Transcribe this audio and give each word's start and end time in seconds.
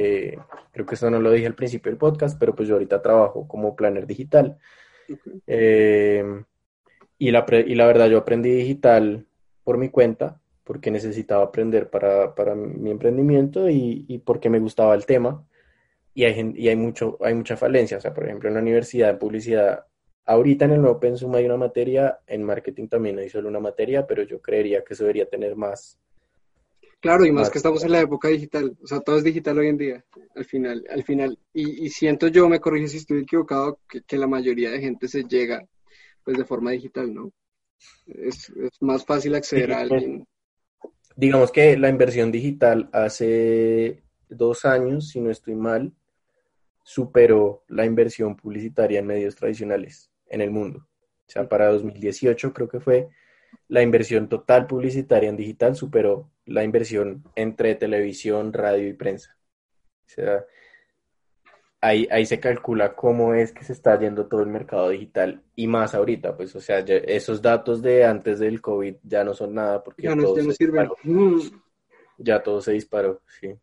Eh, 0.00 0.38
creo 0.70 0.86
que 0.86 0.94
eso 0.94 1.10
no 1.10 1.18
lo 1.18 1.32
dije 1.32 1.46
al 1.48 1.56
principio 1.56 1.90
del 1.90 1.98
podcast, 1.98 2.38
pero 2.38 2.54
pues 2.54 2.68
yo 2.68 2.74
ahorita 2.76 3.02
trabajo 3.02 3.48
como 3.48 3.74
planner 3.74 4.06
digital. 4.06 4.56
Eh, 5.44 6.24
y, 7.18 7.30
la, 7.32 7.44
y 7.66 7.74
la 7.74 7.86
verdad 7.86 8.08
yo 8.08 8.18
aprendí 8.18 8.52
digital 8.52 9.26
por 9.64 9.76
mi 9.76 9.88
cuenta, 9.88 10.40
porque 10.62 10.92
necesitaba 10.92 11.42
aprender 11.42 11.90
para, 11.90 12.32
para 12.36 12.54
mi 12.54 12.92
emprendimiento 12.92 13.68
y, 13.68 14.04
y, 14.06 14.18
porque 14.18 14.48
me 14.48 14.60
gustaba 14.60 14.94
el 14.94 15.04
tema. 15.04 15.44
Y 16.14 16.24
hay, 16.24 16.52
y 16.54 16.68
hay, 16.68 16.76
mucho, 16.76 17.18
hay 17.20 17.34
mucha 17.34 17.56
falencia. 17.56 17.98
O 17.98 18.00
sea, 18.00 18.14
por 18.14 18.24
ejemplo, 18.24 18.48
en 18.48 18.54
la 18.54 18.60
universidad 18.60 19.08
de 19.12 19.18
publicidad, 19.18 19.84
ahorita 20.26 20.66
en 20.66 20.72
el 20.72 20.80
nuevo 20.80 21.00
pensum 21.00 21.34
hay 21.34 21.44
una 21.44 21.56
materia, 21.56 22.20
en 22.26 22.44
marketing 22.44 22.86
también 22.86 23.18
hay 23.18 23.30
solo 23.30 23.48
una 23.48 23.60
materia, 23.60 24.06
pero 24.06 24.22
yo 24.22 24.40
creería 24.40 24.84
que 24.84 24.94
eso 24.94 25.02
debería 25.02 25.28
tener 25.28 25.56
más 25.56 25.98
Claro, 27.00 27.24
y 27.24 27.30
más 27.30 27.48
que 27.48 27.58
estamos 27.58 27.84
en 27.84 27.92
la 27.92 28.00
época 28.00 28.28
digital, 28.28 28.76
o 28.82 28.86
sea, 28.86 29.00
todo 29.00 29.18
es 29.18 29.24
digital 29.24 29.58
hoy 29.58 29.68
en 29.68 29.78
día, 29.78 30.04
al 30.34 30.44
final, 30.44 30.84
al 30.90 31.04
final. 31.04 31.38
Y, 31.52 31.88
siento 31.90 32.26
yo, 32.26 32.48
me 32.48 32.58
corrige 32.58 32.88
si 32.88 32.96
estoy 32.96 33.20
equivocado, 33.20 33.80
que, 33.88 34.18
la 34.18 34.26
mayoría 34.26 34.70
de 34.70 34.80
gente 34.80 35.06
se 35.06 35.22
llega 35.22 35.64
pues 36.24 36.36
de 36.36 36.44
forma 36.44 36.72
digital, 36.72 37.14
¿no? 37.14 37.32
Es, 38.06 38.52
más 38.80 39.04
fácil 39.04 39.36
acceder 39.36 39.72
a 39.72 39.80
alguien. 39.80 40.26
Digamos 41.14 41.52
que 41.52 41.76
la 41.76 41.88
inversión 41.88 42.32
digital 42.32 42.90
hace 42.92 44.02
dos 44.28 44.64
años, 44.64 45.08
si 45.08 45.20
no 45.20 45.30
estoy 45.30 45.54
mal, 45.54 45.92
superó 46.82 47.62
la 47.68 47.84
inversión 47.84 48.34
publicitaria 48.34 48.98
en 48.98 49.06
medios 49.06 49.36
tradicionales 49.36 50.10
en 50.26 50.40
el 50.40 50.50
mundo. 50.50 50.80
O 50.80 51.30
sea, 51.30 51.48
para 51.48 51.68
2018 51.68 52.52
creo 52.52 52.68
que 52.68 52.80
fue 52.80 53.08
la 53.68 53.82
inversión 53.82 54.28
total 54.28 54.66
publicitaria 54.66 55.28
en 55.28 55.36
digital 55.36 55.76
superó 55.76 56.30
la 56.46 56.64
inversión 56.64 57.24
entre 57.36 57.74
televisión, 57.74 58.52
radio 58.52 58.88
y 58.88 58.94
prensa. 58.94 59.36
O 60.06 60.08
sea, 60.08 60.44
ahí, 61.80 62.08
ahí 62.10 62.24
se 62.24 62.40
calcula 62.40 62.94
cómo 62.94 63.34
es 63.34 63.52
que 63.52 63.64
se 63.64 63.74
está 63.74 63.98
yendo 63.98 64.26
todo 64.26 64.42
el 64.42 64.48
mercado 64.48 64.88
digital 64.88 65.42
y 65.54 65.66
más 65.66 65.94
ahorita, 65.94 66.36
pues, 66.36 66.56
o 66.56 66.60
sea, 66.60 66.78
esos 66.78 67.42
datos 67.42 67.82
de 67.82 68.04
antes 68.04 68.38
del 68.38 68.60
COVID 68.62 68.96
ya 69.02 69.22
no 69.22 69.34
son 69.34 69.54
nada 69.54 69.84
porque 69.84 70.02
ya, 70.02 70.16
todo 70.16 70.34
se 70.34 70.42
disparó. 70.42 70.96
Mm. 71.04 71.40
Ya 72.16 72.42
todo 72.42 72.60
se 72.62 72.72
disparó, 72.72 73.20
sí. 73.40 73.54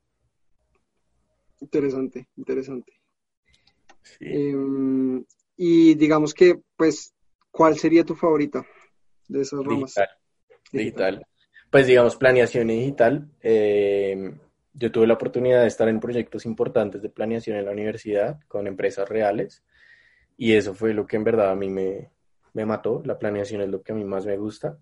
Interesante, 1.60 2.28
interesante. 2.38 2.94
Em, 4.20 5.26
y 5.58 5.96
digamos 5.96 6.34
que, 6.34 6.62
pues, 6.78 7.14
¿cuál 7.50 7.78
sería 7.78 8.06
tu 8.06 8.16
favorita? 8.16 8.66
De 9.28 9.42
esas 9.42 9.60
Digital. 9.64 10.10
digital. 10.72 11.28
Pues 11.70 11.88
digamos, 11.88 12.16
planeación 12.16 12.68
digital. 12.68 13.28
Eh, 13.42 14.34
yo 14.74 14.92
tuve 14.92 15.08
la 15.08 15.14
oportunidad 15.14 15.62
de 15.62 15.68
estar 15.68 15.88
en 15.88 16.00
proyectos 16.00 16.46
importantes 16.46 17.02
de 17.02 17.10
planeación 17.10 17.58
en 17.58 17.66
la 17.66 17.72
universidad 17.72 18.40
con 18.48 18.68
empresas 18.68 19.08
reales 19.08 19.64
y 20.38 20.54
eso 20.54 20.74
fue 20.74 20.94
lo 20.94 21.08
que 21.08 21.16
en 21.16 21.24
verdad 21.24 21.52
a 21.52 21.56
mí 21.56 21.70
me, 21.70 22.12
me 22.54 22.66
mató. 22.66 23.02
La 23.06 23.18
planeación 23.18 23.62
es 23.62 23.70
lo 23.70 23.82
que 23.82 23.94
a 23.94 23.96
mí 23.96 24.04
más 24.04 24.26
me 24.26 24.38
gusta. 24.38 24.78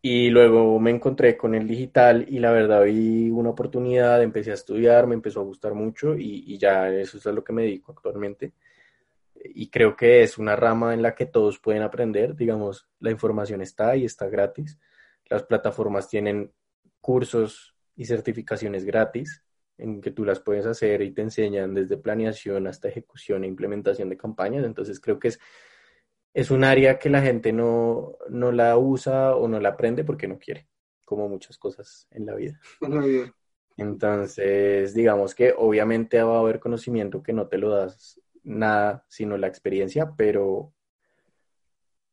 Y 0.00 0.30
luego 0.30 0.80
me 0.80 0.90
encontré 0.90 1.36
con 1.36 1.54
el 1.54 1.68
digital 1.68 2.26
y 2.28 2.40
la 2.40 2.50
verdad 2.50 2.82
vi 2.84 3.30
una 3.30 3.50
oportunidad, 3.50 4.20
empecé 4.22 4.50
a 4.50 4.54
estudiar, 4.54 5.06
me 5.06 5.14
empezó 5.14 5.40
a 5.40 5.44
gustar 5.44 5.74
mucho 5.74 6.16
y, 6.16 6.42
y 6.46 6.58
ya 6.58 6.88
eso 6.88 7.18
es 7.18 7.26
a 7.26 7.32
lo 7.32 7.44
que 7.44 7.52
me 7.52 7.62
dedico 7.62 7.92
actualmente 7.92 8.52
y 9.44 9.70
creo 9.70 9.96
que 9.96 10.22
es 10.22 10.38
una 10.38 10.56
rama 10.56 10.94
en 10.94 11.02
la 11.02 11.14
que 11.14 11.26
todos 11.26 11.58
pueden 11.58 11.82
aprender, 11.82 12.36
digamos, 12.36 12.88
la 13.00 13.10
información 13.10 13.60
está 13.62 13.96
y 13.96 14.04
está 14.04 14.28
gratis. 14.28 14.78
Las 15.28 15.42
plataformas 15.44 16.08
tienen 16.08 16.52
cursos 17.00 17.74
y 17.96 18.04
certificaciones 18.04 18.84
gratis 18.84 19.44
en 19.78 20.00
que 20.00 20.10
tú 20.10 20.24
las 20.24 20.40
puedes 20.40 20.66
hacer 20.66 21.02
y 21.02 21.12
te 21.12 21.22
enseñan 21.22 21.74
desde 21.74 21.96
planeación 21.96 22.66
hasta 22.66 22.88
ejecución 22.88 23.44
e 23.44 23.48
implementación 23.48 24.08
de 24.08 24.16
campañas. 24.16 24.64
Entonces 24.64 25.00
creo 25.00 25.18
que 25.18 25.28
es, 25.28 25.40
es 26.34 26.50
un 26.50 26.64
área 26.64 26.98
que 26.98 27.10
la 27.10 27.22
gente 27.22 27.52
no, 27.52 28.16
no 28.28 28.52
la 28.52 28.76
usa 28.78 29.34
o 29.34 29.48
no 29.48 29.58
la 29.60 29.70
aprende 29.70 30.04
porque 30.04 30.28
no 30.28 30.38
quiere, 30.38 30.68
como 31.04 31.28
muchas 31.28 31.58
cosas 31.58 32.06
en 32.10 32.26
la 32.26 32.34
vida. 32.34 32.60
En 32.80 32.94
la 32.94 33.04
vida. 33.04 33.34
Entonces, 33.76 34.92
digamos 34.92 35.34
que 35.34 35.54
obviamente 35.56 36.22
va 36.22 36.36
a 36.36 36.40
haber 36.40 36.60
conocimiento 36.60 37.22
que 37.22 37.32
no 37.32 37.48
te 37.48 37.56
lo 37.56 37.70
das 37.70 38.20
nada 38.42 39.04
sino 39.08 39.36
la 39.36 39.46
experiencia, 39.46 40.14
pero, 40.16 40.72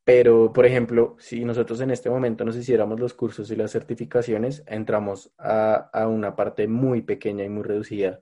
pero, 0.04 0.52
por 0.54 0.66
ejemplo, 0.66 1.16
si 1.20 1.46
nosotros 1.46 1.82
en 1.82 1.92
este 1.92 2.10
momento 2.10 2.46
nos 2.46 2.56
hiciéramos 2.56 3.00
los 3.00 3.14
cursos 3.14 3.52
y 3.52 3.56
las 3.56 3.72
certificaciones, 3.72 4.64
entramos 4.68 5.32
a, 5.38 5.90
a 5.94 6.08
una 6.08 6.36
parte 6.36 6.68
muy 6.68 7.02
pequeña 7.02 7.44
y 7.44 7.50
muy 7.50 7.64
reducida 7.64 8.22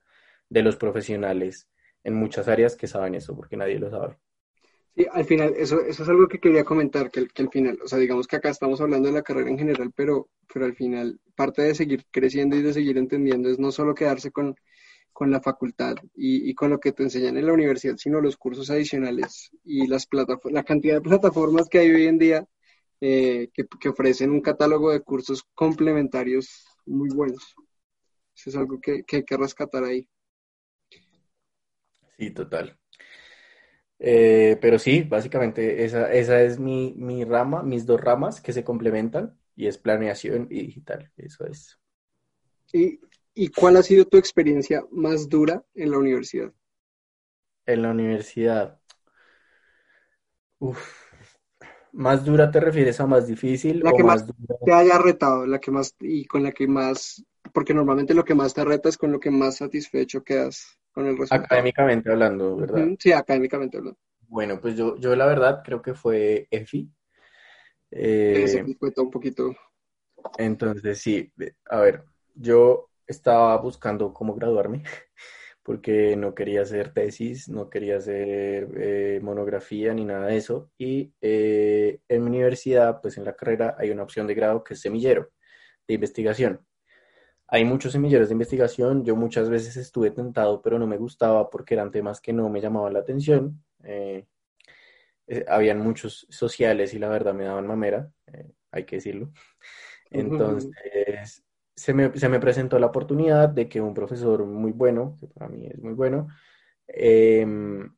de 0.49 0.63
los 0.63 0.75
profesionales 0.75 1.69
en 2.03 2.15
muchas 2.15 2.47
áreas 2.47 2.75
que 2.75 2.87
saben 2.87 3.15
eso, 3.15 3.35
porque 3.35 3.57
nadie 3.57 3.79
lo 3.79 3.89
sabe. 3.89 4.17
Sí, 4.95 5.05
al 5.11 5.25
final, 5.25 5.53
eso, 5.55 5.81
eso 5.81 6.03
es 6.03 6.09
algo 6.09 6.27
que 6.27 6.39
quería 6.39 6.63
comentar, 6.63 7.11
que, 7.11 7.27
que 7.27 7.43
al 7.43 7.49
final, 7.49 7.77
o 7.83 7.87
sea, 7.87 7.99
digamos 7.99 8.25
que 8.25 8.35
acá 8.35 8.49
estamos 8.49 8.81
hablando 8.81 9.07
de 9.07 9.13
la 9.13 9.21
carrera 9.21 9.49
en 9.49 9.59
general, 9.59 9.91
pero, 9.95 10.27
pero 10.51 10.65
al 10.65 10.73
final, 10.73 11.19
parte 11.35 11.61
de 11.61 11.75
seguir 11.75 12.05
creciendo 12.09 12.55
y 12.55 12.63
de 12.63 12.73
seguir 12.73 12.97
entendiendo 12.97 13.47
es 13.49 13.59
no 13.59 13.71
solo 13.71 13.93
quedarse 13.93 14.31
con 14.31 14.55
con 15.17 15.31
la 15.31 15.41
facultad 15.41 15.95
y, 16.13 16.53
con 16.53 16.69
lo 16.69 16.79
que 16.79 16.91
te 16.91 17.01
enseñan 17.01 17.37
en 17.37 17.47
la 17.47 17.53
universidad, 17.53 17.97
sino 17.97 18.21
los 18.21 18.37
cursos 18.37 18.69
adicionales 18.69 19.49
y 19.63 19.87
las 19.87 20.07
la 20.51 20.63
cantidad 20.63 20.93
de 20.93 21.01
plataformas 21.01 21.67
que 21.69 21.79
hay 21.79 21.89
hoy 21.89 22.05
en 22.05 22.19
día 22.19 22.47
eh, 23.01 23.49
que, 23.51 23.89
ofrecen 23.89 24.29
un 24.29 24.41
catálogo 24.41 24.91
de 24.91 25.01
cursos 25.01 25.41
complementarios 25.55 26.67
muy 26.85 27.09
buenos. 27.09 27.55
Eso 28.35 28.51
es 28.51 28.55
algo 28.57 28.79
que, 28.79 29.03
hay 29.11 29.23
que 29.23 29.37
rescatar 29.37 29.85
ahí. 29.85 30.07
Sí, 32.19 32.29
total. 32.29 32.77
Eh, 33.97 34.59
pero 34.61 34.77
sí, 34.77 35.01
básicamente 35.01 35.83
esa, 35.83 36.13
esa 36.13 36.43
es 36.43 36.59
mi, 36.59 36.93
mi 36.95 37.23
rama, 37.23 37.63
mis 37.63 37.87
dos 37.87 37.99
ramas 37.99 38.39
que 38.39 38.53
se 38.53 38.63
complementan 38.63 39.35
y 39.55 39.65
es 39.65 39.79
planeación 39.79 40.45
y 40.51 40.61
digital, 40.61 41.11
eso 41.17 41.47
es. 41.47 41.79
Y 42.71 42.99
¿Y 43.39 43.49
cuál 43.49 43.77
ha 43.77 43.83
sido 43.83 44.05
tu 44.05 44.17
experiencia 44.17 44.83
más 44.89 45.29
dura 45.29 45.63
en 45.75 45.91
la 45.91 45.99
universidad? 45.99 46.51
En 47.67 47.83
la 47.83 47.91
universidad. 47.91 48.81
Uf. 50.57 50.83
¿Más 51.91 52.25
dura 52.25 52.49
te 52.49 52.59
refieres 52.59 52.99
a 52.99 53.05
más 53.05 53.27
difícil? 53.27 53.81
La 53.81 53.93
que 53.93 54.03
más, 54.03 54.25
te 54.65 54.73
haya 54.73 54.97
retado, 54.97 55.45
la 55.45 55.59
que 55.59 55.69
más, 55.69 55.95
y 55.99 56.25
con 56.25 56.41
la 56.41 56.51
que 56.51 56.67
más, 56.67 57.23
porque 57.53 57.75
normalmente 57.75 58.15
lo 58.15 58.25
que 58.25 58.33
más 58.33 58.55
te 58.55 58.65
reta 58.65 58.89
es 58.89 58.97
con 58.97 59.11
lo 59.11 59.19
que 59.19 59.29
más 59.29 59.57
satisfecho 59.57 60.23
quedas 60.23 60.79
con 60.91 61.05
el 61.05 61.15
resultado. 61.15 61.45
Académicamente 61.45 62.11
hablando, 62.11 62.55
¿verdad? 62.55 62.87
Sí, 62.97 63.11
académicamente 63.11 63.77
hablando. 63.77 63.99
Bueno, 64.29 64.59
pues 64.59 64.75
yo, 64.75 64.97
yo 64.97 65.15
la 65.15 65.27
verdad 65.27 65.61
creo 65.63 65.83
que 65.83 65.93
fue 65.93 66.47
EFI. 66.49 66.89
Eh, 67.91 68.65
un 68.97 69.11
poquito. 69.11 69.55
Entonces, 70.39 70.99
sí, 70.99 71.31
a 71.69 71.79
ver, 71.79 72.03
yo 72.33 72.89
estaba 73.07 73.57
buscando 73.57 74.13
cómo 74.13 74.35
graduarme 74.35 74.83
porque 75.63 76.15
no 76.15 76.33
quería 76.35 76.61
hacer 76.61 76.93
tesis, 76.93 77.49
no 77.49 77.69
quería 77.69 77.97
hacer 77.97 78.69
eh, 78.77 79.19
monografía 79.21 79.93
ni 79.93 80.05
nada 80.05 80.27
de 80.27 80.37
eso. 80.37 80.71
Y 80.77 81.13
eh, 81.21 81.99
en 82.07 82.23
mi 82.23 82.29
universidad, 82.29 83.01
pues 83.01 83.17
en 83.17 83.25
la 83.25 83.35
carrera 83.35 83.75
hay 83.77 83.89
una 83.89 84.03
opción 84.03 84.27
de 84.27 84.35
grado 84.35 84.63
que 84.63 84.75
es 84.75 84.79
semillero 84.79 85.29
de 85.87 85.95
investigación. 85.95 86.65
Hay 87.49 87.65
muchos 87.65 87.93
semilleros 87.93 88.29
de 88.29 88.33
investigación, 88.33 89.05
yo 89.05 89.15
muchas 89.15 89.49
veces 89.49 89.77
estuve 89.77 90.11
tentado, 90.11 90.61
pero 90.61 90.79
no 90.79 90.87
me 90.87 90.97
gustaba 90.97 91.49
porque 91.49 91.73
eran 91.73 91.91
temas 91.91 92.21
que 92.21 92.33
no 92.33 92.49
me 92.49 92.61
llamaban 92.61 92.93
la 92.93 92.99
atención. 92.99 93.63
Eh, 93.83 94.25
habían 95.47 95.79
muchos 95.79 96.27
sociales 96.29 96.93
y 96.93 96.99
la 96.99 97.09
verdad 97.09 97.33
me 97.33 97.43
daban 97.43 97.67
mamera, 97.67 98.09
hay 98.71 98.85
que 98.85 98.97
decirlo. 98.97 99.31
Entonces, 100.09 101.43
se 101.77 101.93
me, 101.93 102.11
se 102.17 102.27
me, 102.27 102.39
presentó 102.39 102.79
la 102.79 102.87
oportunidad 102.87 103.49
de 103.49 103.69
que 103.69 103.79
un 103.79 103.93
profesor 103.93 104.45
muy 104.45 104.71
bueno, 104.71 105.17
que 105.19 105.27
para 105.27 105.47
mí 105.47 105.67
es 105.67 105.79
muy 105.79 105.93
bueno, 105.93 106.27
em, 106.87 107.95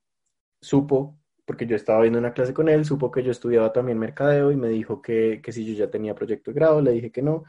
supo, 0.61 1.17
porque 1.45 1.65
yo 1.65 1.75
estaba 1.75 2.01
viendo 2.01 2.19
una 2.19 2.33
clase 2.33 2.53
con 2.53 2.69
él, 2.69 2.85
supo 2.85 3.09
que 3.11 3.23
yo 3.23 3.31
estudiaba 3.31 3.73
también 3.73 3.97
mercadeo 3.97 4.51
y 4.51 4.57
me 4.57 4.67
dijo 4.69 5.01
que, 5.01 5.41
que 5.41 5.51
si 5.53 5.65
yo 5.65 5.73
ya 5.73 5.89
tenía 5.89 6.13
proyecto 6.13 6.51
de 6.51 6.55
grado, 6.55 6.81
le 6.81 6.91
dije 6.91 7.11
que 7.11 7.21
no, 7.21 7.45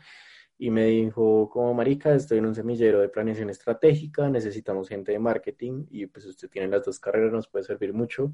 y 0.56 0.70
me 0.70 0.86
dijo, 0.86 1.48
como 1.50 1.74
marica, 1.74 2.14
estoy 2.14 2.38
en 2.38 2.46
un 2.46 2.54
semillero 2.54 3.00
de 3.00 3.08
planeación 3.08 3.50
estratégica, 3.50 4.28
necesitamos 4.28 4.88
gente 4.88 5.12
de 5.12 5.18
marketing 5.18 5.86
y 5.90 6.06
pues 6.06 6.26
usted 6.26 6.48
tiene 6.48 6.68
las 6.68 6.84
dos 6.84 7.00
carreras, 7.00 7.32
nos 7.32 7.48
puede 7.48 7.64
servir 7.64 7.92
mucho 7.94 8.32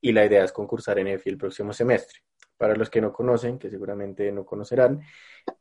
y 0.00 0.12
la 0.12 0.24
idea 0.24 0.42
es 0.44 0.52
concursar 0.52 0.98
en 0.98 1.08
EFI 1.08 1.30
el 1.30 1.38
próximo 1.38 1.72
semestre. 1.72 2.20
Para 2.56 2.76
los 2.76 2.90
que 2.90 3.00
no 3.00 3.12
conocen, 3.12 3.58
que 3.58 3.70
seguramente 3.70 4.32
no 4.32 4.44
conocerán, 4.46 5.02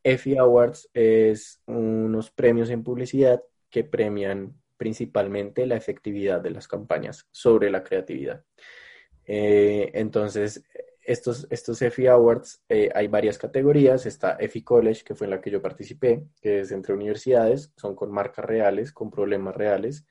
EFI 0.03 0.37
Awards 0.37 0.89
es 0.93 1.61
unos 1.65 2.31
premios 2.31 2.69
en 2.69 2.83
publicidad 2.83 3.41
que 3.69 3.83
premian 3.83 4.53
principalmente 4.77 5.65
la 5.65 5.75
efectividad 5.75 6.41
de 6.41 6.51
las 6.51 6.67
campañas 6.67 7.27
sobre 7.31 7.69
la 7.69 7.83
creatividad. 7.83 8.43
Eh, 9.25 9.91
entonces, 9.93 10.63
estos, 11.01 11.47
estos 11.49 11.81
EFI 11.81 12.07
Awards 12.07 12.63
eh, 12.69 12.89
hay 12.93 13.07
varias 13.07 13.37
categorías. 13.37 14.05
Está 14.05 14.37
EFI 14.39 14.63
College, 14.63 15.03
que 15.03 15.15
fue 15.15 15.27
en 15.27 15.31
la 15.31 15.41
que 15.41 15.51
yo 15.51 15.61
participé, 15.61 16.23
que 16.41 16.61
es 16.61 16.71
entre 16.71 16.93
universidades, 16.93 17.71
son 17.77 17.95
con 17.95 18.11
marcas 18.11 18.45
reales, 18.45 18.91
con 18.91 19.11
problemas 19.11 19.55
reales. 19.55 20.05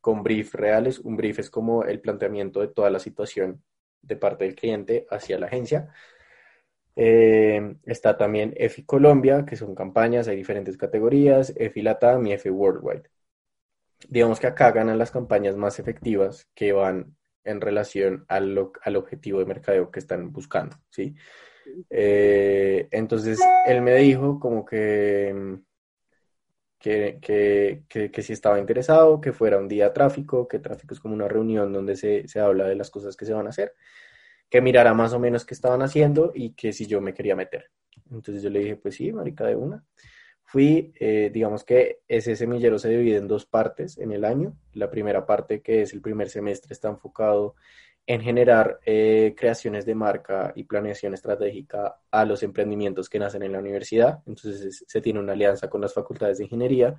con 0.00 0.22
brief 0.22 0.54
reales. 0.54 0.98
Un 0.98 1.16
brief 1.16 1.38
es 1.38 1.50
como 1.50 1.84
el 1.84 2.00
planteamiento 2.00 2.60
de 2.60 2.68
toda 2.68 2.90
la 2.90 2.98
situación 2.98 3.62
de 4.02 4.16
parte 4.16 4.44
del 4.44 4.54
cliente 4.54 5.06
hacia 5.10 5.38
la 5.38 5.46
agencia. 5.46 5.94
Eh, 6.96 7.76
está 7.84 8.16
también 8.16 8.54
EFI 8.56 8.84
Colombia, 8.84 9.44
que 9.44 9.56
son 9.56 9.74
campañas, 9.74 10.28
hay 10.28 10.36
diferentes 10.36 10.76
categorías, 10.76 11.52
EFI 11.56 11.82
Latam 11.82 12.26
y 12.26 12.32
EFI 12.32 12.50
Worldwide. 12.50 13.10
Digamos 14.08 14.38
que 14.38 14.46
acá 14.46 14.70
ganan 14.70 14.98
las 14.98 15.10
campañas 15.10 15.56
más 15.56 15.78
efectivas 15.78 16.48
que 16.54 16.72
van 16.72 17.16
en 17.42 17.60
relación 17.60 18.24
al, 18.28 18.70
al 18.82 18.96
objetivo 18.96 19.38
de 19.38 19.46
mercadeo 19.46 19.90
que 19.90 20.00
están 20.00 20.32
buscando, 20.32 20.76
¿sí? 20.90 21.14
Eh, 21.90 22.88
entonces, 22.90 23.40
él 23.66 23.82
me 23.82 23.94
dijo 23.96 24.38
como 24.38 24.64
que, 24.64 25.58
que, 26.78 27.18
que, 27.88 28.10
que, 28.10 28.22
si 28.22 28.32
estaba 28.32 28.58
interesado, 28.58 29.20
que 29.20 29.32
fuera 29.32 29.58
un 29.58 29.68
día 29.68 29.92
tráfico, 29.92 30.46
que 30.46 30.58
tráfico 30.58 30.94
es 30.94 31.00
como 31.00 31.14
una 31.14 31.28
reunión 31.28 31.72
donde 31.72 31.96
se, 31.96 32.28
se 32.28 32.40
habla 32.40 32.66
de 32.66 32.74
las 32.74 32.90
cosas 32.90 33.16
que 33.16 33.24
se 33.24 33.32
van 33.32 33.46
a 33.46 33.50
hacer, 33.50 33.74
que 34.48 34.60
mirara 34.60 34.94
más 34.94 35.12
o 35.12 35.18
menos 35.18 35.44
qué 35.44 35.54
estaban 35.54 35.82
haciendo 35.82 36.32
y 36.34 36.50
que 36.50 36.72
si 36.72 36.86
yo 36.86 37.00
me 37.00 37.14
quería 37.14 37.36
meter. 37.36 37.70
Entonces 38.10 38.42
yo 38.42 38.50
le 38.50 38.60
dije, 38.60 38.76
pues 38.76 38.96
sí, 38.96 39.12
marica, 39.12 39.44
de 39.46 39.56
una. 39.56 39.84
Fui, 40.44 40.92
eh, 41.00 41.30
digamos 41.32 41.64
que 41.64 42.00
ese 42.06 42.36
semillero 42.36 42.78
se 42.78 42.88
divide 42.88 43.16
en 43.16 43.26
dos 43.26 43.46
partes 43.46 43.98
en 43.98 44.12
el 44.12 44.24
año. 44.24 44.56
La 44.74 44.90
primera 44.90 45.26
parte, 45.26 45.62
que 45.62 45.82
es 45.82 45.92
el 45.92 46.00
primer 46.00 46.28
semestre, 46.28 46.72
está 46.72 46.88
enfocado 46.88 47.56
en 48.06 48.20
generar 48.20 48.80
eh, 48.84 49.34
creaciones 49.36 49.86
de 49.86 49.94
marca 49.94 50.52
y 50.54 50.64
planeación 50.64 51.14
estratégica 51.14 51.96
a 52.10 52.24
los 52.24 52.42
emprendimientos 52.42 53.08
que 53.08 53.18
nacen 53.18 53.42
en 53.42 53.52
la 53.52 53.58
universidad. 53.58 54.20
Entonces 54.26 54.84
se 54.86 55.00
tiene 55.00 55.20
una 55.20 55.32
alianza 55.32 55.70
con 55.70 55.80
las 55.80 55.94
facultades 55.94 56.38
de 56.38 56.44
ingeniería 56.44 56.96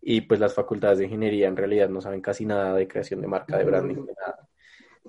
y 0.00 0.22
pues 0.22 0.40
las 0.40 0.54
facultades 0.54 0.98
de 0.98 1.04
ingeniería 1.04 1.48
en 1.48 1.56
realidad 1.56 1.88
no 1.90 2.00
saben 2.00 2.22
casi 2.22 2.46
nada 2.46 2.74
de 2.74 2.88
creación 2.88 3.20
de 3.20 3.26
marca, 3.26 3.58
de 3.58 3.64
branding, 3.64 4.06
de 4.06 4.14
nada. 4.14 4.48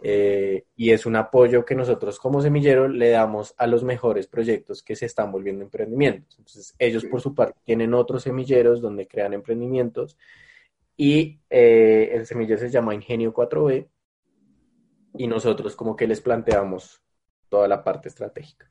Eh, 0.04 0.66
y 0.76 0.92
es 0.92 1.06
un 1.06 1.16
apoyo 1.16 1.64
que 1.64 1.74
nosotros 1.74 2.20
como 2.20 2.42
semillero 2.42 2.88
le 2.88 3.10
damos 3.10 3.54
a 3.58 3.66
los 3.66 3.84
mejores 3.84 4.28
proyectos 4.28 4.84
que 4.84 4.96
se 4.96 5.06
están 5.06 5.32
volviendo 5.32 5.64
emprendimientos. 5.64 6.38
Entonces, 6.38 6.76
ellos 6.78 7.06
por 7.06 7.22
su 7.22 7.34
parte 7.34 7.60
tienen 7.64 7.94
otros 7.94 8.24
semilleros 8.24 8.82
donde 8.82 9.08
crean 9.08 9.34
emprendimientos 9.34 10.18
y 10.98 11.40
eh, 11.50 12.12
el 12.14 12.26
semillero 12.26 12.60
se 12.60 12.70
llama 12.70 12.94
Ingenio 12.94 13.34
4B 13.34 13.88
y 15.18 15.28
nosotros 15.28 15.76
como 15.76 15.96
que 15.96 16.08
les 16.08 16.22
planteamos 16.22 17.02
toda 17.50 17.68
la 17.68 17.84
parte 17.84 18.10
estratégica. 18.10 18.70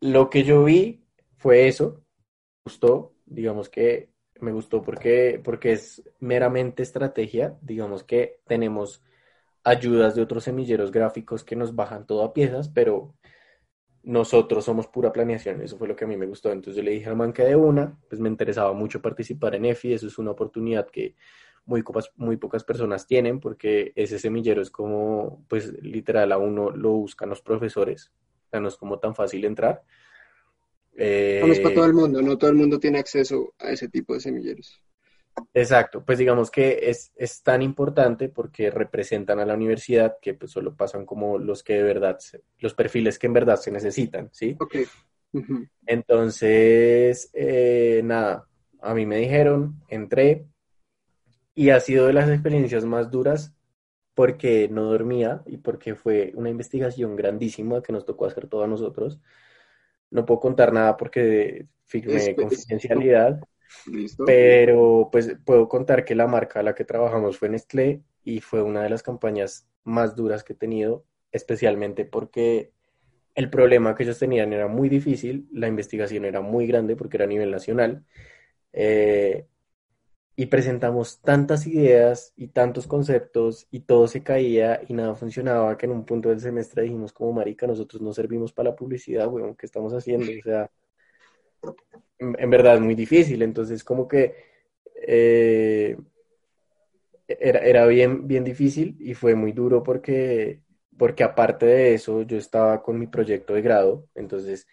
Lo 0.00 0.30
que 0.30 0.44
yo 0.44 0.64
vi 0.64 1.04
fue 1.36 1.68
eso, 1.68 2.02
gustó, 2.64 3.14
digamos 3.26 3.68
que 3.68 4.10
me 4.40 4.52
gustó 4.52 4.82
porque, 4.82 5.40
porque 5.42 5.72
es 5.72 6.02
meramente 6.20 6.82
estrategia, 6.82 7.58
digamos 7.60 8.04
que 8.04 8.40
tenemos 8.46 9.02
ayudas 9.68 10.14
de 10.14 10.22
otros 10.22 10.44
semilleros 10.44 10.90
gráficos 10.90 11.44
que 11.44 11.56
nos 11.56 11.74
bajan 11.74 12.06
todo 12.06 12.24
a 12.24 12.32
piezas, 12.32 12.68
pero 12.68 13.14
nosotros 14.02 14.64
somos 14.64 14.86
pura 14.86 15.12
planeación, 15.12 15.60
eso 15.60 15.76
fue 15.76 15.88
lo 15.88 15.94
que 15.94 16.04
a 16.04 16.08
mí 16.08 16.16
me 16.16 16.26
gustó. 16.26 16.50
Entonces 16.50 16.76
yo 16.76 16.82
le 16.82 16.92
dije 16.92 17.08
al 17.08 17.16
man 17.16 17.32
que 17.32 17.44
de 17.44 17.56
una, 17.56 17.98
pues 18.08 18.20
me 18.20 18.28
interesaba 18.28 18.72
mucho 18.72 19.02
participar 19.02 19.54
en 19.54 19.66
EFI, 19.66 19.92
eso 19.92 20.06
es 20.06 20.18
una 20.18 20.30
oportunidad 20.30 20.88
que 20.88 21.14
muy 21.66 21.82
pocas, 21.82 22.10
muy 22.16 22.38
pocas 22.38 22.64
personas 22.64 23.06
tienen 23.06 23.40
porque 23.40 23.92
ese 23.94 24.18
semillero 24.18 24.62
es 24.62 24.70
como, 24.70 25.44
pues 25.48 25.72
literal, 25.82 26.32
a 26.32 26.38
uno 26.38 26.70
lo 26.70 26.92
buscan 26.92 27.28
los 27.28 27.42
profesores, 27.42 28.10
o 28.46 28.50
sea, 28.50 28.60
no 28.60 28.68
es 28.68 28.76
como 28.76 28.98
tan 28.98 29.14
fácil 29.14 29.44
entrar. 29.44 29.82
Eh, 30.96 31.42
no 31.46 31.52
es 31.52 31.60
para 31.60 31.74
todo 31.74 31.84
el 31.84 31.92
mundo, 31.92 32.22
no 32.22 32.38
todo 32.38 32.50
el 32.50 32.56
mundo 32.56 32.80
tiene 32.80 32.98
acceso 32.98 33.54
a 33.58 33.70
ese 33.70 33.88
tipo 33.88 34.14
de 34.14 34.20
semilleros. 34.20 34.82
Exacto, 35.54 36.04
pues 36.04 36.18
digamos 36.18 36.50
que 36.50 36.78
es, 36.90 37.12
es, 37.16 37.42
tan 37.42 37.62
importante 37.62 38.28
porque 38.28 38.70
representan 38.70 39.40
a 39.40 39.46
la 39.46 39.54
universidad 39.54 40.16
que 40.20 40.34
pues 40.34 40.50
solo 40.50 40.76
pasan 40.76 41.04
como 41.04 41.38
los 41.38 41.62
que 41.62 41.74
de 41.74 41.82
verdad, 41.82 42.18
los 42.58 42.74
perfiles 42.74 43.18
que 43.18 43.26
en 43.26 43.32
verdad 43.32 43.56
se 43.56 43.70
necesitan, 43.70 44.30
¿sí? 44.32 44.56
Ok. 44.58 44.76
Entonces, 45.86 47.30
eh, 47.32 48.00
nada, 48.04 48.46
a 48.80 48.94
mí 48.94 49.06
me 49.06 49.18
dijeron, 49.18 49.82
entré 49.88 50.46
y 51.54 51.70
ha 51.70 51.80
sido 51.80 52.06
de 52.06 52.12
las 52.12 52.28
experiencias 52.28 52.84
más 52.84 53.10
duras 53.10 53.54
porque 54.14 54.68
no 54.68 54.84
dormía 54.84 55.42
y 55.46 55.58
porque 55.58 55.94
fue 55.94 56.32
una 56.34 56.50
investigación 56.50 57.14
grandísima 57.14 57.82
que 57.82 57.92
nos 57.92 58.04
tocó 58.04 58.26
hacer 58.26 58.48
todos 58.48 58.68
nosotros. 58.68 59.20
No 60.10 60.24
puedo 60.24 60.40
contar 60.40 60.72
nada 60.72 60.96
porque 60.96 61.66
firmé 61.84 62.34
confidencialidad. 62.34 63.40
Pero 64.26 65.08
pues 65.10 65.36
puedo 65.44 65.68
contar 65.68 66.04
que 66.04 66.14
la 66.14 66.26
marca 66.26 66.60
a 66.60 66.62
la 66.62 66.74
que 66.74 66.84
trabajamos 66.84 67.38
fue 67.38 67.48
Nestlé 67.48 68.02
y 68.24 68.40
fue 68.40 68.62
una 68.62 68.82
de 68.82 68.90
las 68.90 69.02
campañas 69.02 69.68
más 69.84 70.14
duras 70.14 70.44
que 70.44 70.52
he 70.52 70.56
tenido, 70.56 71.04
especialmente 71.32 72.04
porque 72.04 72.72
el 73.34 73.50
problema 73.50 73.94
que 73.94 74.02
ellos 74.02 74.18
tenían 74.18 74.52
era 74.52 74.66
muy 74.66 74.88
difícil, 74.88 75.48
la 75.52 75.68
investigación 75.68 76.24
era 76.24 76.40
muy 76.40 76.66
grande 76.66 76.96
porque 76.96 77.16
era 77.16 77.24
a 77.24 77.28
nivel 77.28 77.50
nacional. 77.50 78.04
Eh, 78.72 79.46
y 80.34 80.46
presentamos 80.46 81.20
tantas 81.20 81.66
ideas 81.66 82.32
y 82.36 82.48
tantos 82.48 82.86
conceptos 82.86 83.66
y 83.72 83.80
todo 83.80 84.06
se 84.06 84.22
caía 84.22 84.80
y 84.86 84.94
nada 84.94 85.16
funcionaba 85.16 85.76
que 85.76 85.86
en 85.86 85.92
un 85.92 86.04
punto 86.04 86.28
del 86.28 86.38
semestre 86.38 86.84
dijimos 86.84 87.12
como 87.12 87.32
marica, 87.32 87.66
nosotros 87.66 88.00
no 88.00 88.12
servimos 88.12 88.52
para 88.52 88.70
la 88.70 88.76
publicidad, 88.76 89.26
weón, 89.26 89.56
¿qué 89.56 89.66
estamos 89.66 89.92
haciendo? 89.92 90.30
O 90.30 90.42
sea, 90.44 90.70
en, 92.18 92.50
verdad 92.50 92.76
es 92.76 92.80
muy 92.80 92.94
difícil. 92.94 93.42
Entonces, 93.42 93.84
como 93.84 94.08
que 94.08 94.34
eh, 95.06 95.96
era, 97.26 97.60
era, 97.60 97.86
bien, 97.86 98.26
bien 98.26 98.44
difícil 98.44 98.96
y 99.00 99.14
fue 99.14 99.34
muy 99.34 99.52
duro 99.52 99.82
porque, 99.82 100.62
porque 100.96 101.24
aparte 101.24 101.66
de 101.66 101.94
eso, 101.94 102.22
yo 102.22 102.36
estaba 102.36 102.82
con 102.82 102.98
mi 102.98 103.06
proyecto 103.06 103.54
de 103.54 103.62
grado. 103.62 104.08
Entonces, 104.14 104.66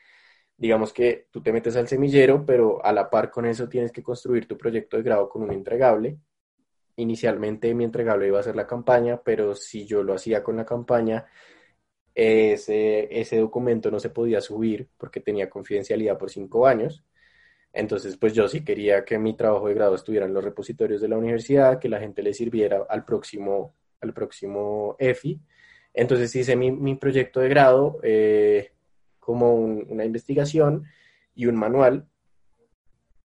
digamos 0.58 0.94
que 0.94 1.28
tú 1.32 1.42
te 1.42 1.52
metes 1.52 1.76
al 1.76 1.88
semillero, 1.88 2.46
pero 2.46 2.84
a 2.86 2.94
la 2.94 3.10
par 3.10 3.30
con 3.30 3.46
eso 3.46 3.68
tienes 3.68 3.92
que 3.92 4.04
construir 4.04 4.48
tu 4.48 4.58
proyecto 4.58 4.98
de 4.98 5.04
grado 5.04 5.30
con 5.30 5.44
un 5.44 5.52
entregable. 5.52 6.18
Inicialmente 6.98 7.74
mi 7.74 7.84
entregable 7.84 8.28
iba 8.28 8.40
a 8.40 8.44
ser 8.44 8.56
la 8.56 8.68
campaña, 8.68 9.22
pero 9.24 9.54
si 9.56 9.86
yo 9.86 10.02
lo 10.02 10.14
hacía 10.14 10.44
con 10.44 10.56
la 10.56 10.66
campaña, 10.66 11.26
ese, 12.16 13.20
ese 13.20 13.38
documento 13.38 13.92
no 13.92 14.00
se 14.00 14.10
podía 14.10 14.40
subir 14.40 14.88
porque 14.98 15.20
tenía 15.20 15.50
confidencialidad 15.50 16.18
por 16.18 16.32
cinco 16.32 16.66
años. 16.66 17.04
Entonces, 17.74 18.16
pues 18.16 18.34
yo 18.34 18.48
sí 18.48 18.64
quería 18.64 19.04
que 19.04 19.20
mi 19.20 19.36
trabajo 19.36 19.68
de 19.68 19.74
grado 19.74 19.96
estuviera 19.96 20.26
en 20.26 20.34
los 20.34 20.44
repositorios 20.44 21.02
de 21.02 21.10
la 21.10 21.18
universidad, 21.18 21.78
que 21.78 21.90
la 21.90 22.00
gente 22.00 22.24
le 22.24 22.34
sirviera 22.34 22.86
al 22.90 23.04
próximo, 23.04 23.76
al 24.00 24.14
próximo 24.14 24.96
EFI. 24.98 25.42
Entonces 25.94 26.34
hice 26.36 26.56
mi, 26.56 26.72
mi 26.72 26.96
proyecto 26.96 27.42
de 27.42 27.50
grado 27.50 28.00
eh, 28.02 28.72
como 29.20 29.56
una 29.56 30.06
investigación 30.06 30.86
y 31.36 31.48
un 31.48 31.56
manual 31.58 32.08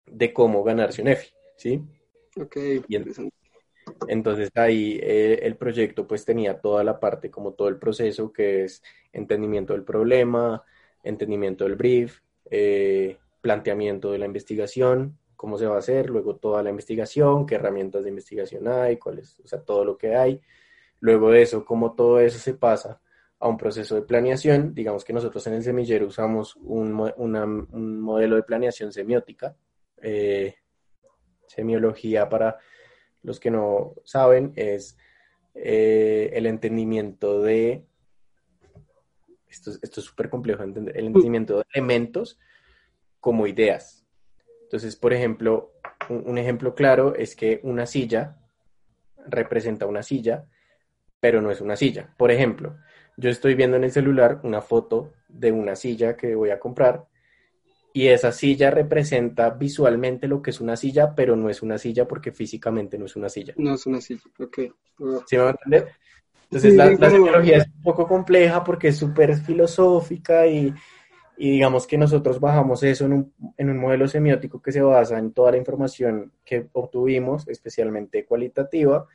de 0.08 0.34
cómo 0.34 0.64
ganarse 0.64 1.04
un 1.04 1.10
EFI, 1.10 1.28
¿sí? 1.56 1.82
Ok, 2.36 2.58
entonces 4.08 4.50
ahí 4.56 5.00
eh, 5.02 5.40
el 5.44 5.56
proyecto 5.56 6.08
pues 6.08 6.26
tenía 6.26 6.60
toda 6.60 6.84
la 6.84 7.00
parte, 7.00 7.30
como 7.30 7.54
todo 7.54 7.68
el 7.68 7.78
proceso, 7.78 8.32
que 8.32 8.64
es 8.64 8.82
entendimiento 9.12 9.74
del 9.74 9.84
problema, 9.84 10.64
entendimiento 11.04 11.64
del 11.64 11.76
brief, 11.76 12.20
eh, 12.50 13.18
planteamiento 13.42 14.12
de 14.12 14.20
la 14.20 14.26
investigación, 14.26 15.18
cómo 15.36 15.58
se 15.58 15.66
va 15.66 15.76
a 15.76 15.80
hacer, 15.80 16.10
luego 16.10 16.36
toda 16.36 16.62
la 16.64 16.70
investigación, 16.70 17.46
qué 17.46 17.56
herramientas 17.56 18.04
de 18.04 18.10
investigación 18.10 18.68
hay, 18.68 18.98
cuáles, 18.98 19.40
o 19.40 19.48
sea, 19.48 19.62
todo 19.62 19.86
lo 19.86 19.98
que 19.98 20.16
hay. 20.16 20.42
Luego 21.00 21.32
de 21.32 21.42
eso, 21.44 21.64
cómo 21.64 21.94
todo 21.94 22.20
eso 22.20 22.40
se 22.40 22.56
pasa 22.56 23.00
a 23.40 23.48
un 23.48 23.58
proceso 23.58 23.96
de 23.96 24.02
planeación. 24.02 24.74
Digamos 24.74 25.06
que 25.06 25.14
nosotros 25.14 25.46
en 25.48 25.54
el 25.54 25.64
semillero 25.64 26.08
usamos 26.08 26.58
un, 26.58 26.92
modelo 26.92 28.36
de 28.36 28.44
planeación 28.44 28.92
semiótica, 28.92 29.56
eh, 30.02 30.56
semiología 31.48 32.28
para 32.28 32.58
los 33.24 33.40
que 33.40 33.52
no 33.52 33.96
saben, 34.04 34.54
es 34.56 34.98
eh, 35.56 36.32
el 36.34 36.46
entendimiento 36.46 37.42
de, 37.42 37.86
esto, 39.50 39.72
esto 39.82 40.00
es 40.00 40.06
súper 40.06 40.30
complejo, 40.30 40.64
el 40.64 40.78
entendimiento 40.78 41.58
de 41.58 41.66
elementos 41.74 42.40
como 43.20 43.48
ideas. 43.48 44.06
Entonces, 44.64 44.96
por 44.96 45.14
ejemplo, 45.14 45.74
un, 46.10 46.38
ejemplo 46.38 46.76
claro 46.76 47.16
es 47.16 47.36
que 47.36 47.60
una 47.64 47.86
silla 47.86 48.38
representa 49.28 49.86
una 49.86 50.04
silla, 50.04 50.46
pero 51.20 51.42
no 51.42 51.52
es 51.52 51.60
una 51.60 51.76
silla. 51.76 52.14
Por 52.18 52.32
ejemplo, 52.32 52.78
yo 53.18 53.30
estoy 53.30 53.56
viendo 53.56 53.78
en 53.78 53.84
el 53.84 53.92
celular 53.92 54.40
una 54.44 54.62
foto 54.62 55.12
de 55.28 55.52
una 55.52 55.76
silla 55.76 56.16
que 56.16 56.36
voy 56.36 56.52
a 56.52 56.60
comprar 56.60 57.08
y 58.00 58.08
esa 58.08 58.32
silla 58.32 58.72
representa 58.72 59.50
visualmente 59.50 60.26
lo 60.30 60.42
que 60.42 60.52
es 60.52 60.62
una 60.62 60.78
silla, 60.78 61.14
pero 61.14 61.36
no 61.36 61.50
es 61.50 61.62
una 61.62 61.78
silla 61.78 62.08
porque 62.08 62.32
físicamente 62.32 62.98
no 62.98 63.08
es 63.08 63.16
una 63.18 63.28
silla. 63.28 63.54
No 63.58 63.74
es 63.74 63.86
una 63.86 64.00
silla, 64.00 64.22
ok. 64.40 64.60
¿Sí 65.28 65.36
me 65.36 65.44
va 65.44 65.50
a 65.50 65.52
entender? 65.52 65.90
Entonces 66.44 66.76
la, 66.76 66.86
la, 66.86 67.44
es 67.44 67.68
un 67.68 67.84
poco 67.84 68.08
compleja 68.08 68.64
porque 68.64 68.88
es 68.88 68.98
súper 68.98 69.36
filosófica 69.36 70.48
y, 70.48 70.74
Y 71.42 71.52
digamos 71.52 71.88
que 71.88 71.98
nosotros 71.98 72.38
bajamos 72.40 72.84
eso 72.84 73.06
en 73.06 73.14
un, 73.14 73.34
en 73.56 73.70
un 73.70 73.78
modelo 73.78 74.10
semiótico 74.10 74.62
que 74.62 74.74
se 74.74 74.82
basa 74.82 75.18
en 75.18 75.32
toda 75.32 75.52
la 75.52 75.58
información 75.58 76.34
que 76.44 76.68
obtuvimos, 76.74 77.48
especialmente 77.48 78.26
cualitativa, 78.26 79.08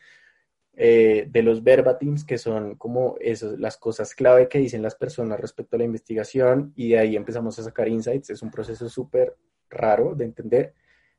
eh, 0.77 1.29
de 1.31 1.43
los 1.43 1.63
verbatims, 1.63 2.25
que 2.25 2.37
son 2.37 2.75
como 2.75 3.17
eso, 3.21 3.57
las 3.57 3.77
cosas 3.77 4.13
clave 4.15 4.49
que 4.49 4.59
dicen 4.59 4.83
las 4.83 4.97
personas 4.97 5.39
respecto 5.39 5.77
a 5.77 5.79
la 5.79 5.85
investigación, 5.85 6.73
y 6.75 6.91
de 6.91 6.99
ahí 6.99 7.17
empezamos 7.17 7.59
a 7.59 7.63
sacar 7.63 7.89
insights. 7.89 8.31
Es 8.31 8.43
un 8.43 8.51
proceso 8.51 8.89
súper 8.89 9.37
raro 9.71 10.15
de 10.15 10.25
entender, 10.25 10.75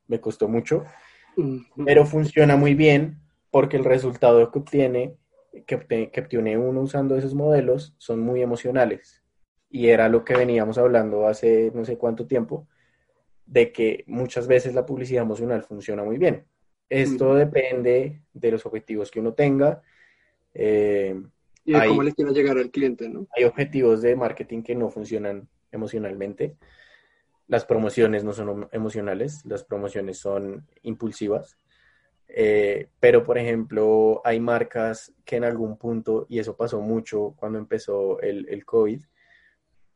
me 0.07 0.19
costó 0.19 0.49
mucho, 0.49 0.83
pero 1.85 2.05
funciona 2.05 2.57
muy 2.57 2.75
bien 2.75 3.19
porque 3.49 3.77
el 3.77 3.85
resultado 3.85 4.51
que 4.51 4.59
obtiene, 4.59 5.15
que, 5.65 6.09
que 6.11 6.21
obtiene 6.21 6.57
uno 6.57 6.81
usando 6.81 7.15
esos 7.15 7.33
modelos, 7.33 7.95
son 7.97 8.19
muy 8.19 8.41
emocionales. 8.41 9.23
Y 9.69 9.87
era 9.87 10.09
lo 10.09 10.25
que 10.25 10.35
veníamos 10.35 10.77
hablando 10.77 11.27
hace 11.27 11.71
no 11.73 11.85
sé 11.85 11.97
cuánto 11.97 12.27
tiempo, 12.27 12.67
de 13.45 13.71
que 13.71 14.03
muchas 14.07 14.47
veces 14.47 14.75
la 14.75 14.85
publicidad 14.85 15.23
emocional 15.23 15.63
funciona 15.63 16.03
muy 16.03 16.17
bien 16.17 16.45
esto 16.89 17.35
depende 17.35 18.21
de 18.33 18.51
los 18.51 18.65
objetivos 18.65 19.11
que 19.11 19.19
uno 19.19 19.33
tenga. 19.33 19.81
Eh, 20.53 21.21
y 21.63 21.73
de 21.73 21.87
cómo 21.87 22.03
le 22.03 22.13
quiera 22.13 22.31
llegar 22.31 22.57
al 22.57 22.69
cliente, 22.69 23.09
¿no? 23.09 23.27
Hay 23.35 23.43
objetivos 23.43 24.01
de 24.01 24.15
marketing 24.15 24.61
que 24.61 24.75
no 24.75 24.89
funcionan 24.89 25.47
emocionalmente. 25.71 26.55
Las 27.47 27.65
promociones 27.65 28.23
no 28.23 28.33
son 28.33 28.67
emocionales, 28.71 29.43
las 29.45 29.63
promociones 29.63 30.17
son 30.19 30.67
impulsivas. 30.83 31.57
Eh, 32.27 32.89
pero, 32.99 33.23
por 33.23 33.37
ejemplo, 33.37 34.21
hay 34.23 34.39
marcas 34.39 35.13
que 35.23 35.37
en 35.37 35.43
algún 35.43 35.77
punto, 35.77 36.25
y 36.29 36.39
eso 36.39 36.55
pasó 36.55 36.81
mucho 36.81 37.35
cuando 37.37 37.59
empezó 37.59 38.19
el, 38.19 38.47
el 38.49 38.65
COVID, 38.65 39.01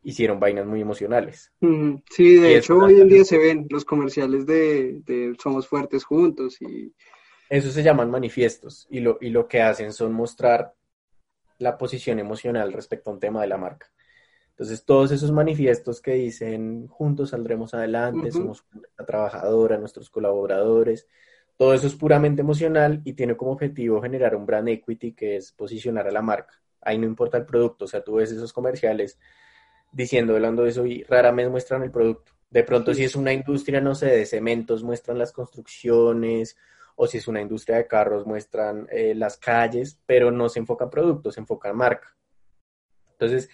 hicieron 0.04 0.40
vainas 0.40 0.66
muy 0.66 0.82
emocionales. 0.82 1.52
Sí, 2.10 2.36
de 2.36 2.58
hecho 2.58 2.78
hoy 2.78 3.00
en 3.00 3.10
día 3.10 3.24
se 3.24 3.38
ven 3.38 3.68
los 3.70 3.86
comerciales 3.86 4.46
de, 4.46 5.36
Somos 5.42 5.68
Fuertes 5.68 6.04
Juntos 6.04 6.62
y... 6.62 6.94
Eso 7.50 7.72
se 7.72 7.82
llaman 7.82 8.12
manifiestos 8.12 8.88
y 8.92 9.00
lo, 9.00 9.18
y 9.22 9.30
lo 9.30 9.48
que 9.48 9.62
hacen 9.62 9.92
son 9.92 10.14
mostrar 10.14 10.76
la 11.58 11.78
posición 11.78 12.20
emocional 12.20 12.72
respecto 12.72 13.10
a 13.10 13.14
un 13.14 13.20
tema 13.20 13.42
de 13.42 13.48
la 13.48 13.58
marca. 13.58 13.92
Entonces, 14.52 14.84
todos 14.84 15.12
esos 15.12 15.32
manifiestos 15.32 16.02
que 16.02 16.14
dicen 16.14 16.88
juntos 16.88 17.30
saldremos 17.30 17.74
adelante, 17.74 18.32
somos 18.32 18.66
una 18.74 19.06
trabajadora, 19.06 19.78
nuestros 19.78 20.10
colaboradores, 20.10 21.08
todo 21.56 21.74
eso 21.74 21.88
es 21.88 21.96
puramente 21.96 22.42
emocional 22.42 23.02
y 23.04 23.14
tiene 23.14 23.36
como 23.36 23.52
objetivo 23.52 24.02
generar 24.02 24.36
un 24.36 24.46
brand 24.46 24.70
equity 24.70 25.14
que 25.14 25.38
es 25.38 25.52
posicionar 25.54 26.08
a 26.08 26.12
la 26.12 26.22
marca. 26.22 26.54
Ahí 26.82 26.98
no 26.98 27.06
importa 27.06 27.38
el 27.38 27.46
producto, 27.46 27.86
o 27.86 27.88
sea, 27.88 28.04
tú 28.04 28.16
ves 28.16 28.32
esos 28.32 28.54
comerciales 28.54 29.18
diciendo, 29.92 30.36
hablando 30.36 30.64
de 30.64 30.70
eso, 30.70 30.86
y 30.86 31.04
raramente 31.04 31.50
muestran 31.50 31.84
el 31.84 31.92
producto. 31.92 32.32
De 32.50 32.64
pronto, 32.64 32.94
si 32.94 33.04
es 33.04 33.16
una 33.16 33.32
industria, 33.34 33.80
no 33.82 33.94
sé, 33.96 34.08
de 34.08 34.26
cementos, 34.26 34.84
muestran 34.84 35.18
las 35.18 35.32
construcciones, 35.32 36.58
o 36.96 37.08
si 37.08 37.18
es 37.18 37.28
una 37.28 37.42
industria 37.42 37.78
de 37.78 37.88
carros, 37.88 38.26
muestran 38.26 38.88
eh, 38.92 39.14
las 39.16 39.38
calles, 39.38 40.00
pero 40.06 40.32
no 40.32 40.50
se 40.50 40.60
enfoca 40.60 40.86
en 40.86 40.90
productos, 40.90 41.36
se 41.36 41.40
enfoca 41.40 41.70
en 41.70 41.78
marca. 41.78 42.16
Entonces, 43.12 43.50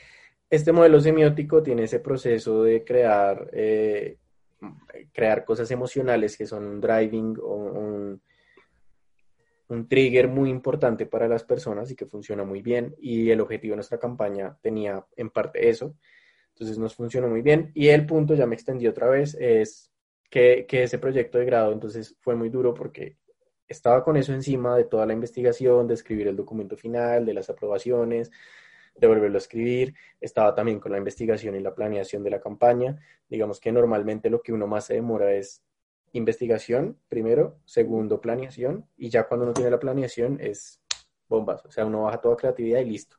este 0.49 0.71
modelo 0.71 0.99
semiótico 0.99 1.61
tiene 1.61 1.83
ese 1.83 1.99
proceso 1.99 2.63
de 2.63 2.83
crear, 2.83 3.49
eh, 3.53 4.17
crear 5.11 5.45
cosas 5.45 5.69
emocionales 5.71 6.37
que 6.37 6.47
son 6.47 6.65
un 6.65 6.81
driving 6.81 7.37
o 7.41 7.55
un, 7.55 8.21
un 9.67 9.87
trigger 9.87 10.27
muy 10.27 10.49
importante 10.49 11.05
para 11.05 11.27
las 11.27 11.43
personas 11.43 11.91
y 11.91 11.95
que 11.95 12.05
funciona 12.05 12.43
muy 12.43 12.61
bien. 12.61 12.95
Y 12.99 13.29
el 13.29 13.41
objetivo 13.41 13.73
de 13.73 13.77
nuestra 13.77 13.99
campaña 13.99 14.57
tenía 14.61 15.05
en 15.15 15.29
parte 15.29 15.69
eso. 15.69 15.95
Entonces 16.55 16.77
nos 16.77 16.95
funcionó 16.95 17.27
muy 17.27 17.41
bien. 17.41 17.71
Y 17.73 17.89
el 17.89 18.05
punto, 18.05 18.33
ya 18.33 18.45
me 18.45 18.55
extendí 18.55 18.87
otra 18.87 19.09
vez, 19.09 19.35
es 19.35 19.91
que, 20.29 20.65
ese 20.69 20.99
proyecto 20.99 21.37
de 21.37 21.45
grado 21.45 21.73
entonces 21.73 22.15
fue 22.21 22.35
muy 22.35 22.49
duro 22.49 22.73
porque 22.73 23.17
estaba 23.67 24.03
con 24.03 24.15
eso 24.15 24.33
encima 24.33 24.77
de 24.77 24.85
toda 24.85 25.05
la 25.05 25.13
investigación, 25.13 25.87
de 25.87 25.95
escribir 25.95 26.27
el 26.27 26.35
documento 26.37 26.77
final, 26.77 27.25
de 27.25 27.33
las 27.33 27.49
aprobaciones, 27.49 28.31
de 28.95 29.07
volverlo 29.07 29.37
a 29.37 29.39
escribir. 29.39 29.95
Estaba 30.21 30.55
también 30.55 30.79
con 30.79 30.93
la 30.93 30.97
investigación 30.97 31.55
y 31.55 31.59
la 31.59 31.75
planeación 31.75 32.23
de 32.23 32.29
la 32.29 32.39
campaña. 32.39 32.97
Digamos 33.27 33.59
que 33.59 33.73
normalmente 33.73 34.29
lo 34.29 34.41
que 34.41 34.53
uno 34.53 34.65
más 34.65 34.85
se 34.85 34.93
demora 34.93 35.33
es 35.33 35.61
investigación, 36.13 36.97
primero, 37.09 37.59
segundo, 37.65 38.21
planeación, 38.21 38.87
y 38.95 39.09
ya 39.09 39.27
cuando 39.27 39.45
uno 39.45 39.53
tiene 39.53 39.71
la 39.71 39.79
planeación 39.79 40.37
es 40.39 40.81
bombas, 41.27 41.65
o 41.65 41.71
sea, 41.71 41.85
uno 41.85 42.03
baja 42.03 42.21
toda 42.21 42.37
creatividad 42.37 42.79
y 42.79 42.85
listo 42.85 43.17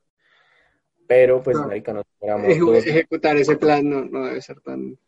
pero 1.07 1.43
pues 1.43 1.57
no. 1.57 1.71
Ejecutar 1.71 3.37
ese 3.37 3.57
plan 3.57 3.89
no, 3.89 4.27
debe 4.27 4.41
ser 4.41 4.61
tan... 4.61 4.99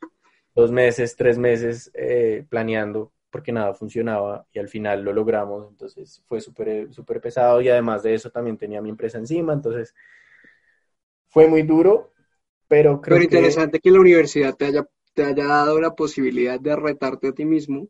Dos 0.54 0.72
meses, 0.72 1.14
tres 1.16 1.38
meses 1.38 1.90
eh, 1.94 2.44
planeando 2.48 3.12
porque 3.30 3.52
nada 3.52 3.74
funcionaba 3.74 4.46
y 4.52 4.58
al 4.58 4.68
final 4.68 5.02
lo 5.02 5.12
logramos, 5.12 5.68
entonces 5.70 6.22
fue 6.26 6.40
súper 6.40 6.92
súper 6.92 7.20
pesado 7.20 7.60
y 7.60 7.68
además 7.68 8.02
de 8.02 8.14
eso 8.14 8.30
también 8.30 8.56
tenía 8.56 8.80
mi 8.80 8.90
empresa 8.90 9.18
encima, 9.18 9.52
entonces 9.52 9.94
fue 11.28 11.46
muy 11.46 11.62
duro, 11.62 12.12
pero 12.66 13.00
creo 13.00 13.16
pero 13.16 13.24
interesante 13.24 13.80
que 13.80 13.90
la 13.90 14.00
universidad 14.00 14.56
te 14.56 14.66
haya, 14.66 14.88
te 15.14 15.24
haya 15.24 15.44
dado 15.44 15.80
la 15.80 15.94
posibilidad 15.94 16.58
de 16.58 16.74
retarte 16.74 17.28
a 17.28 17.32
ti 17.32 17.44
mismo 17.44 17.88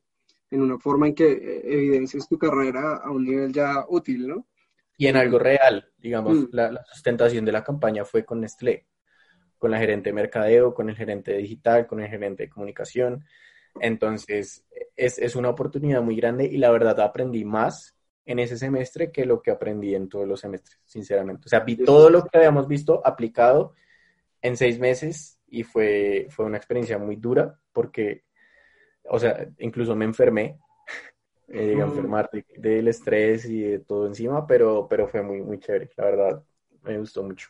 en 0.51 0.63
una 0.63 0.79
forma 0.79 1.07
en 1.07 1.15
que 1.15 1.31
eh, 1.31 1.63
evidencias 1.65 2.29
tu 2.29 2.37
carrera 2.37 2.97
a 2.97 3.11
un 3.11 3.25
nivel 3.25 3.53
ya 3.53 3.85
útil, 3.89 4.27
¿no? 4.27 4.47
Y 4.99 5.07
en 5.07 5.17
algo 5.17 5.39
real. 5.39 5.91
Digamos, 5.97 6.37
mm. 6.37 6.49
la, 6.53 6.85
sustentación 6.93 7.47
de 7.47 7.53
la 7.53 7.65
campaña 7.65 8.05
fue 8.05 8.25
con 8.25 8.41
Nestlé, 8.41 8.87
con 9.57 9.71
la 9.71 9.79
gerente 9.79 10.11
de 10.11 10.15
mercadeo, 10.15 10.75
con 10.75 10.91
el 10.91 10.97
gerente 10.97 11.35
digital, 11.39 11.87
con 11.87 12.01
el 12.01 12.11
gerente 12.11 12.43
de 12.43 12.51
comunicación. 12.51 13.25
Entonces, 13.81 14.67
es, 14.97 15.19
es 15.19 15.37
una 15.37 15.51
oportunidad 15.51 16.03
muy 16.03 16.17
grande 16.17 16.45
y 16.45 16.59
la 16.59 16.71
verdad 16.71 17.01
aprendí 17.01 17.45
más 17.45 17.95
en 18.27 18.41
ese 18.41 18.59
semestre 18.59 19.11
que 19.11 19.25
lo 19.25 19.41
que 19.41 19.53
aprendí 19.53 19.95
en 19.95 20.09
todos 20.09 20.27
los 20.27 20.41
semestres, 20.41 20.79
sinceramente. 20.85 21.45
O 21.47 21.49
sea, 21.49 21.61
vi 21.61 21.77
todo 21.77 22.11
lo 22.11 22.25
que 22.25 22.37
habíamos 22.37 22.67
visto 22.67 23.01
aplicado 23.07 23.75
en 24.43 24.57
seis 24.57 24.79
meses 24.81 25.41
y 25.47 25.63
fue, 25.63 26.27
fue 26.29 26.45
una 26.45 26.59
experiencia 26.59 26.99
muy 26.99 27.17
dura 27.17 27.59
porque, 27.73 28.25
o 29.05 29.19
sea, 29.19 29.49
incluso 29.59 29.95
me 29.95 30.05
enfermé 30.05 30.59
eh, 31.49 31.79
enfermar 31.81 32.31
del 32.57 32.89
estrés 32.89 33.45
y 33.47 33.61
de 33.63 33.79
todo 33.81 34.07
encima, 34.07 34.47
pero, 34.47 34.87
pero 34.89 35.09
fue 35.09 35.23
muy, 35.23 35.43
muy 35.43 35.59
chévere, 35.59 35.91
la 35.97 36.05
verdad, 36.05 36.45
me 36.83 36.99
gustó 36.99 37.23
mucho. 37.23 37.49